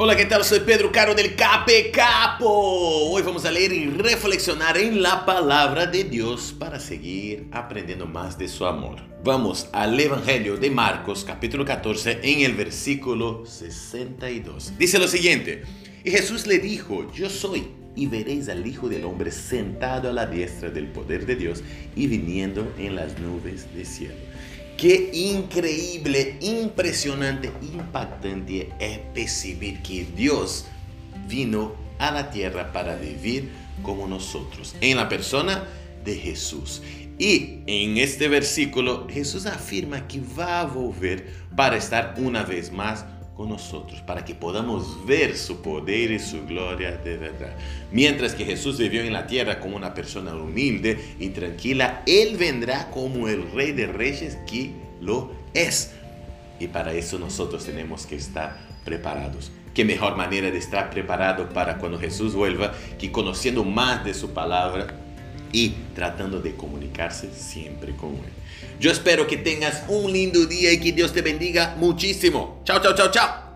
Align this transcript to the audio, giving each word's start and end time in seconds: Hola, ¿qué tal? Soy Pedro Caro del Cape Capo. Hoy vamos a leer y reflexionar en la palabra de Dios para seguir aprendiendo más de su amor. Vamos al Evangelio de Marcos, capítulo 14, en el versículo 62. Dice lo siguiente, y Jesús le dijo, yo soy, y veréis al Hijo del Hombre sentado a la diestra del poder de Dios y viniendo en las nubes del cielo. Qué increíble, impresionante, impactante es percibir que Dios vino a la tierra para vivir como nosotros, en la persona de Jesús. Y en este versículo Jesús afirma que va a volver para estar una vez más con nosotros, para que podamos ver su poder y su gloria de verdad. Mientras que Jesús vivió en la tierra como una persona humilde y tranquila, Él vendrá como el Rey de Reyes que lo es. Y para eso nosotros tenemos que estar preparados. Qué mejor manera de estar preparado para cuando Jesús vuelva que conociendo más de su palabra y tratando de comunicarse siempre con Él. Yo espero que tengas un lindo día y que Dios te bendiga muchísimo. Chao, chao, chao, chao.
Hola, 0.00 0.14
¿qué 0.14 0.26
tal? 0.26 0.44
Soy 0.44 0.60
Pedro 0.60 0.92
Caro 0.92 1.12
del 1.12 1.34
Cape 1.34 1.90
Capo. 1.90 3.10
Hoy 3.10 3.20
vamos 3.22 3.44
a 3.44 3.50
leer 3.50 3.72
y 3.72 3.86
reflexionar 3.86 4.78
en 4.78 5.02
la 5.02 5.26
palabra 5.26 5.86
de 5.86 6.04
Dios 6.04 6.54
para 6.56 6.78
seguir 6.78 7.48
aprendiendo 7.50 8.06
más 8.06 8.38
de 8.38 8.46
su 8.46 8.64
amor. 8.64 9.00
Vamos 9.24 9.68
al 9.72 9.98
Evangelio 9.98 10.56
de 10.56 10.70
Marcos, 10.70 11.24
capítulo 11.24 11.64
14, 11.64 12.20
en 12.22 12.42
el 12.42 12.54
versículo 12.54 13.44
62. 13.44 14.78
Dice 14.78 15.00
lo 15.00 15.08
siguiente, 15.08 15.64
y 16.04 16.12
Jesús 16.12 16.46
le 16.46 16.60
dijo, 16.60 17.12
yo 17.12 17.28
soy, 17.28 17.66
y 17.96 18.06
veréis 18.06 18.48
al 18.48 18.64
Hijo 18.64 18.88
del 18.88 19.04
Hombre 19.04 19.32
sentado 19.32 20.10
a 20.10 20.12
la 20.12 20.26
diestra 20.26 20.70
del 20.70 20.86
poder 20.86 21.26
de 21.26 21.34
Dios 21.34 21.64
y 21.96 22.06
viniendo 22.06 22.72
en 22.78 22.94
las 22.94 23.18
nubes 23.18 23.66
del 23.74 23.84
cielo. 23.84 24.14
Qué 24.78 25.10
increíble, 25.12 26.38
impresionante, 26.40 27.50
impactante 27.60 28.72
es 28.78 28.98
percibir 29.12 29.82
que 29.82 30.06
Dios 30.16 30.66
vino 31.26 31.74
a 31.98 32.12
la 32.12 32.30
tierra 32.30 32.72
para 32.72 32.94
vivir 32.94 33.50
como 33.82 34.06
nosotros, 34.06 34.76
en 34.80 34.98
la 34.98 35.08
persona 35.08 35.64
de 36.04 36.14
Jesús. 36.14 36.80
Y 37.18 37.58
en 37.66 37.96
este 37.98 38.28
versículo 38.28 39.08
Jesús 39.10 39.46
afirma 39.46 40.06
que 40.06 40.20
va 40.20 40.60
a 40.60 40.64
volver 40.66 41.26
para 41.56 41.76
estar 41.76 42.14
una 42.16 42.44
vez 42.44 42.70
más 42.70 43.04
con 43.38 43.50
nosotros, 43.50 44.00
para 44.00 44.24
que 44.24 44.34
podamos 44.34 45.06
ver 45.06 45.36
su 45.36 45.62
poder 45.62 46.10
y 46.10 46.18
su 46.18 46.44
gloria 46.44 46.96
de 46.96 47.16
verdad. 47.16 47.54
Mientras 47.92 48.34
que 48.34 48.44
Jesús 48.44 48.78
vivió 48.78 49.02
en 49.02 49.12
la 49.12 49.28
tierra 49.28 49.60
como 49.60 49.76
una 49.76 49.94
persona 49.94 50.34
humilde 50.34 51.14
y 51.20 51.28
tranquila, 51.28 52.02
Él 52.04 52.36
vendrá 52.36 52.90
como 52.90 53.28
el 53.28 53.48
Rey 53.52 53.70
de 53.70 53.86
Reyes 53.86 54.36
que 54.44 54.72
lo 55.00 55.30
es. 55.54 55.92
Y 56.58 56.66
para 56.66 56.92
eso 56.94 57.16
nosotros 57.20 57.64
tenemos 57.64 58.06
que 58.06 58.16
estar 58.16 58.58
preparados. 58.84 59.52
Qué 59.72 59.84
mejor 59.84 60.16
manera 60.16 60.50
de 60.50 60.58
estar 60.58 60.90
preparado 60.90 61.48
para 61.50 61.78
cuando 61.78 61.96
Jesús 61.96 62.34
vuelva 62.34 62.72
que 62.98 63.12
conociendo 63.12 63.62
más 63.62 64.04
de 64.04 64.14
su 64.14 64.34
palabra 64.34 64.88
y 65.52 65.70
tratando 65.94 66.40
de 66.40 66.54
comunicarse 66.54 67.30
siempre 67.34 67.94
con 67.94 68.10
Él. 68.10 68.32
Yo 68.80 68.90
espero 68.90 69.26
que 69.26 69.36
tengas 69.36 69.84
un 69.88 70.12
lindo 70.12 70.44
día 70.46 70.72
y 70.72 70.80
que 70.80 70.92
Dios 70.92 71.12
te 71.12 71.22
bendiga 71.22 71.74
muchísimo. 71.78 72.60
Chao, 72.64 72.80
chao, 72.80 72.94
chao, 72.94 73.10
chao. 73.10 73.47